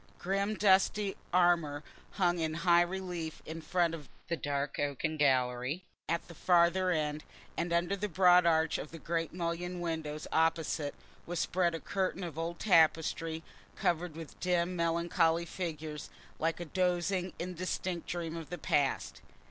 [0.17, 6.27] Grim dusty armour hung in high relief in front of the dark oaken gallery at
[6.27, 7.23] the farther end,
[7.55, 10.95] and under the broad arch of the great mullioned window opposite
[11.27, 13.43] was spread a curtain of old tapestry,
[13.75, 16.09] covered with dim melancholy figures,
[16.39, 19.21] like a dozing indistinct dream of the past.